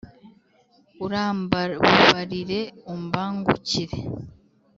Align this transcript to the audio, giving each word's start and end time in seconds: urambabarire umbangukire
urambabarire 1.05 2.59
umbangukire 2.93 3.97